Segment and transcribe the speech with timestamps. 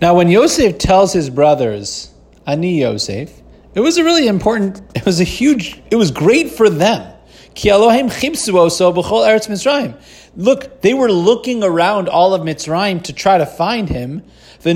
[0.00, 2.10] Now, when Yosef tells his brothers,
[2.46, 3.42] Ani Yosef,
[3.74, 7.12] it was a really important, it was a huge, it was great for them.
[10.36, 14.22] Look, they were looking around all of Mitzrayim to try to find him.
[14.62, 14.74] They're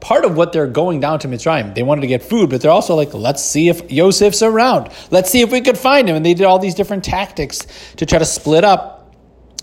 [0.00, 1.74] part of what they're going down to Mitzrayim.
[1.74, 4.90] They wanted to get food, but they're also like, let's see if Yosef's around.
[5.10, 6.16] Let's see if we could find him.
[6.16, 9.14] And they did all these different tactics to try to split up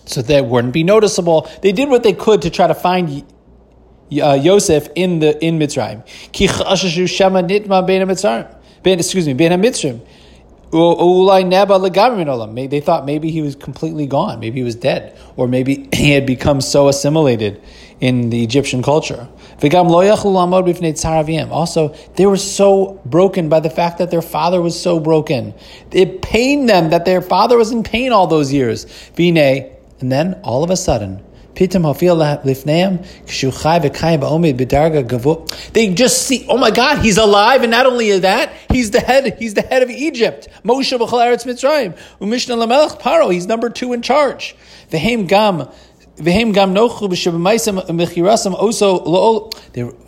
[0.05, 1.49] so that wouldn't be noticeable.
[1.61, 3.25] They did what they could to try to find
[4.21, 6.03] uh, Yosef in the in Mitzrayim.
[8.85, 10.01] Excuse me, ben Mitzrayim.
[10.71, 16.25] They thought maybe he was completely gone, maybe he was dead, or maybe he had
[16.25, 17.61] become so assimilated
[17.99, 19.27] in the Egyptian culture.
[21.51, 25.53] Also, they were so broken by the fact that their father was so broken.
[25.91, 28.85] It pained them that their father was in pain all those years.
[29.99, 31.23] And then, all of a sudden,
[31.57, 31.67] they
[35.93, 39.37] just see, oh my God, he's alive, and not only that, he's the head.
[39.39, 40.47] He's the head of Egypt.
[40.63, 43.33] Moshe Mitzrayim, Umishna Lamelech Paro.
[43.33, 44.55] He's number two in charge.
[44.91, 45.67] Vehem Gam.
[46.17, 49.49] Vehem Gam Nochu Mechirasam Oso Lo.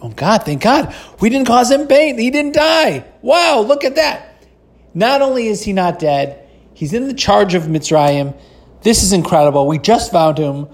[0.01, 2.19] Oh God, thank God, we didn't cause him pain.
[2.19, 3.05] He didn't die.
[3.23, 4.45] Wow, look at that.
[4.93, 8.35] Not only is he not dead, he's in the charge of Mitzrayim.
[8.81, 9.67] This is incredible.
[9.67, 10.67] We just found him.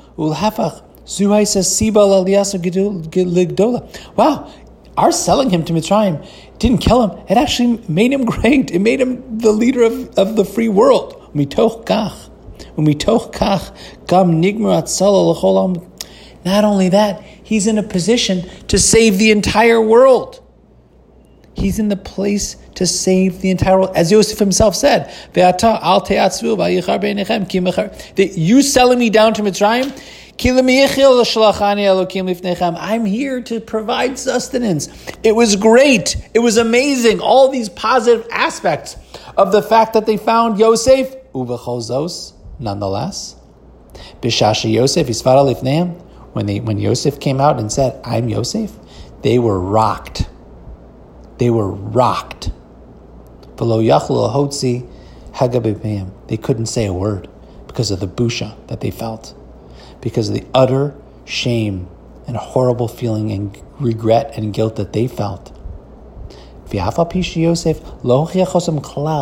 [4.15, 4.51] Wow,
[4.97, 6.25] our selling him to Mitzrayim
[6.59, 7.25] didn't kill him.
[7.27, 8.71] It actually made him great.
[8.71, 11.31] It made him the leader of, of the free world.
[16.45, 20.41] Not only that, he's in a position to save the entire world.
[21.55, 23.95] He's in the place to save the entire world.
[23.95, 25.63] As Yosef himself said, that
[28.35, 29.91] you selling me down to Mitzrayim,
[32.77, 34.89] I'm here to provide sustenance.
[35.23, 36.17] It was great.
[36.33, 37.21] It was amazing.
[37.21, 38.97] All these positive aspects
[39.37, 41.15] of the fact that they found Yosef,
[42.59, 43.37] nonetheless.
[44.21, 45.07] Bishasha Yosef,
[46.33, 48.73] when they when Yosef came out and said, I'm Yosef,
[49.21, 50.24] they were rocked.
[51.37, 52.51] They were rocked.
[56.27, 57.29] They couldn't say a word
[57.67, 59.35] because of the busha that they felt,
[60.01, 61.87] because of the utter shame
[62.27, 65.51] and horrible feeling and regret and guilt that they felt.
[66.73, 67.81] Yosef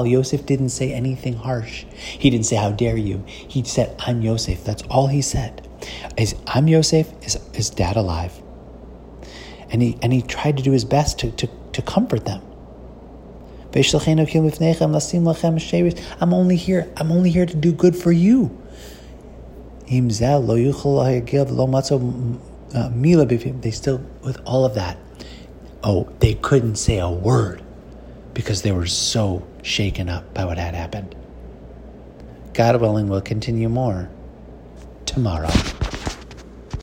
[0.07, 1.85] Yosef didn't say anything harsh.
[1.93, 3.23] He didn't say, How dare you?
[3.27, 4.63] He said, I'm Yosef.
[4.63, 5.67] That's all he said.
[6.17, 8.41] Is I'm Yosef, is, is dad alive?
[9.69, 12.41] And he and he tried to do his best to, to, to comfort them.
[16.21, 16.91] I'm only here.
[16.95, 18.55] I'm only here to do good for you.
[22.73, 22.89] Uh,
[23.61, 24.97] they still, with all of that,
[25.83, 27.63] oh, they couldn't say a word
[28.33, 31.15] because they were so shaken up by what had happened.
[32.53, 34.09] God willing, we'll continue more
[35.05, 35.49] tomorrow.